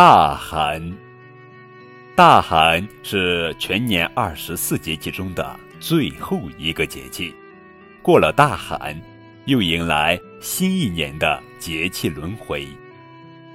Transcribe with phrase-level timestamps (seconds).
[0.00, 0.96] 大寒，
[2.14, 7.34] 大寒是全年二十四节气中的最后一个节气。
[8.00, 8.96] 过了大寒，
[9.46, 12.64] 又迎来新一年的节气轮回。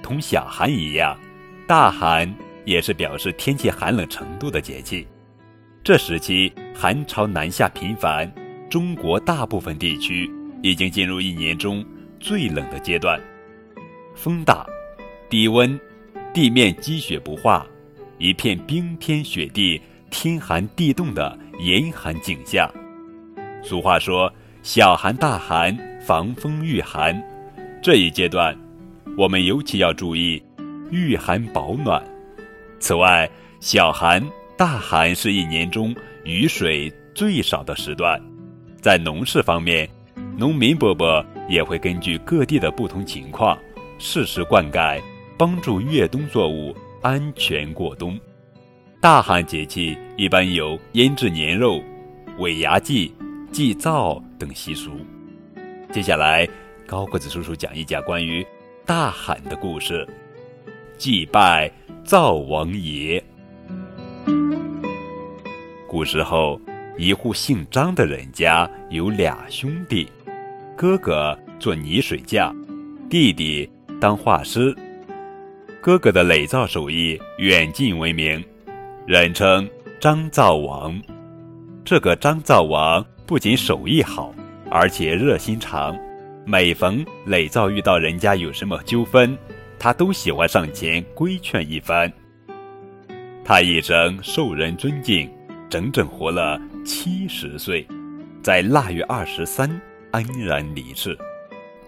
[0.02, 1.18] 同小寒一样，
[1.66, 2.30] 大寒
[2.66, 5.08] 也是表示天气寒冷程度的节气。
[5.82, 8.30] 这时期寒潮南下频繁，
[8.68, 10.30] 中国大部分地区
[10.62, 11.82] 已经进入一年中
[12.20, 13.18] 最冷的阶段，
[14.14, 14.66] 风大，
[15.30, 15.80] 低温。
[16.34, 17.64] 地面积雪不化，
[18.18, 19.80] 一片冰天雪地、
[20.10, 22.68] 天寒地冻的严寒景象。
[23.62, 24.30] 俗话说
[24.60, 27.22] ：“小寒大寒，防风御寒。”
[27.80, 28.52] 这一阶段，
[29.16, 30.42] 我们尤其要注意
[30.90, 32.04] 御寒保暖。
[32.80, 33.30] 此外，
[33.60, 34.20] 小寒、
[34.58, 35.94] 大寒是一年中
[36.24, 38.20] 雨水最少的时段。
[38.82, 39.88] 在农事方面，
[40.36, 43.56] 农民伯伯也会根据各地的不同情况，
[44.00, 45.00] 适时灌溉。
[45.36, 48.18] 帮助越冬作物安全过冬。
[49.00, 51.82] 大寒节气一般有腌制年肉、
[52.38, 53.14] 尾牙祭、
[53.52, 54.92] 祭灶等习俗。
[55.92, 56.48] 接下来，
[56.86, 58.46] 高个子叔叔讲一讲关于
[58.86, 60.08] 大寒的故事。
[60.96, 61.70] 祭拜
[62.04, 63.22] 灶王爷。
[65.86, 66.60] 古时候，
[66.96, 70.08] 一户姓张的人家有俩兄弟，
[70.76, 72.56] 哥哥做泥水匠，
[73.10, 73.68] 弟弟
[74.00, 74.74] 当画师。
[75.84, 78.42] 哥哥的垒造手艺远近闻名，
[79.06, 79.68] 人称
[80.00, 80.98] 张灶王。
[81.84, 84.34] 这个张灶王不仅手艺好，
[84.70, 85.94] 而且热心肠。
[86.46, 89.36] 每逢垒造遇到人家有什么纠纷，
[89.78, 92.10] 他都喜欢上前规劝一番。
[93.44, 95.30] 他一生受人尊敬，
[95.68, 97.86] 整整活了七十岁，
[98.42, 99.68] 在腊月二十三
[100.12, 101.14] 安然离世。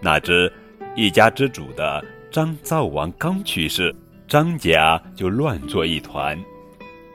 [0.01, 0.53] 哪知
[0.95, 2.05] 一家之主的。
[2.29, 3.95] 张灶王刚去世，
[4.27, 6.37] 张家就乱作一团，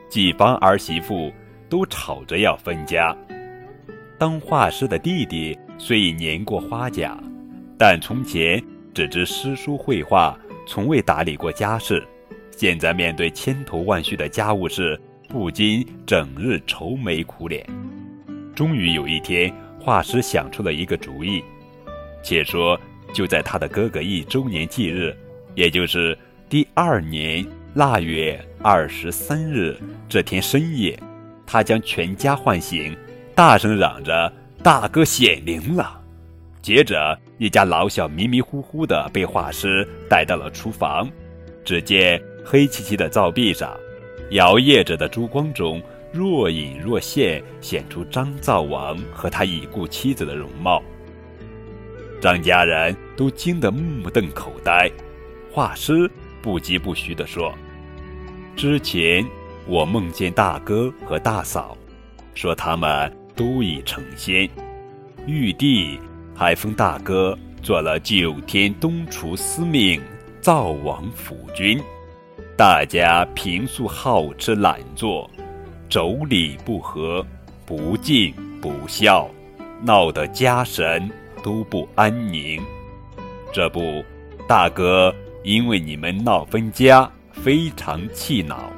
[0.09, 1.31] 几房儿媳妇
[1.69, 3.15] 都吵着要分家。
[4.17, 7.15] 当画师的弟弟虽已年过花甲，
[7.77, 8.61] 但从前
[8.91, 10.37] 只知诗书绘画，
[10.67, 12.03] 从未打理过家事。
[12.49, 14.99] 现在面对千头万绪的家务事，
[15.29, 17.65] 不禁整日愁眉苦脸。
[18.55, 21.43] 终于有一天，画师想出了一个主意。
[22.23, 22.79] 且说。
[23.13, 25.15] 就在他的哥哥一周年忌日，
[25.55, 26.17] 也就是
[26.49, 29.77] 第二年腊月二十三日
[30.09, 30.99] 这天深夜，
[31.45, 32.97] 他将全家唤醒，
[33.35, 36.01] 大声嚷着：“大哥显灵了！”
[36.61, 41.09] 接着，一家老小迷迷糊糊的被画师带到了厨房。
[41.63, 43.77] 只见黑漆漆的灶壁上，
[44.31, 45.81] 摇曳着的烛光中，
[46.11, 50.81] 若隐若现显出张灶王和他已故妻子的容貌。
[52.23, 54.89] 张家人都惊得目瞪口呆，
[55.51, 56.09] 画师
[56.41, 57.53] 不疾不徐地说
[58.55, 59.25] ：“之前
[59.67, 61.77] 我梦见大哥和大嫂，
[62.33, 64.49] 说他们都已成仙，
[65.27, 65.99] 玉帝
[66.33, 70.01] 还封大哥做了九天东厨司命、
[70.39, 71.77] 灶王辅君。
[72.55, 75.29] 大家平素好吃懒做，
[75.89, 77.25] 妯娌不和，
[77.65, 79.29] 不敬不孝，
[79.81, 81.11] 闹得家神。”
[81.43, 82.59] 都不安宁，
[83.53, 84.03] 这不，
[84.47, 88.71] 大哥因为你们闹分家，非常气恼，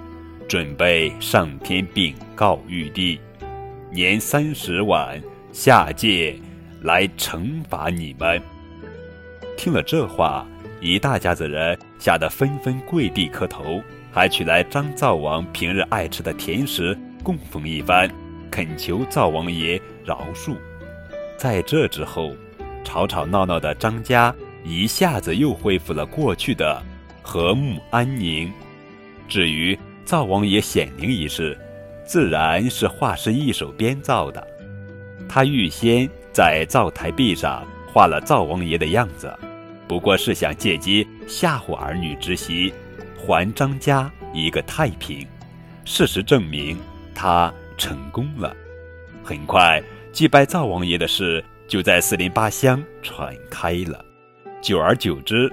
[0.50, 3.20] 准备上天禀告玉帝，
[3.92, 5.22] 年三十晚
[5.52, 6.36] 下界
[6.81, 8.42] 来惩罚你们。
[9.56, 10.46] 听了这话，
[10.82, 13.80] 一大家子人吓得纷纷跪地磕头，
[14.12, 18.09] 还取来张灶王平日爱吃的甜食供奉一番，
[18.50, 20.56] 恳求灶王爷饶恕。
[21.38, 22.34] 在这之后。
[22.85, 26.81] 吵吵闹闹的张家一下子又恢复了过去的
[27.22, 28.50] 和睦安宁。
[29.28, 31.57] 至于灶王爷显灵一事，
[32.06, 34.47] 自然是画师一手编造的。
[35.28, 39.34] 他预先在灶台壁上画了灶王爷的样子，
[39.88, 42.72] 不过是想借机吓唬儿女之媳，
[43.17, 45.26] 还张家一个太平。
[45.84, 46.78] 事实证明，
[47.14, 48.55] 他成功了。
[49.23, 49.81] 很快，
[50.11, 51.43] 祭拜灶王爷的事。
[51.67, 54.03] 就在四邻八乡传开了，
[54.62, 55.52] 久而久之，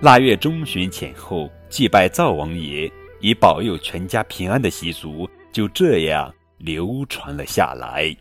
[0.00, 2.90] 腊月中旬前后祭拜灶王爷，
[3.20, 8.14] 以保佑全家平安的习俗就这样流传了下来。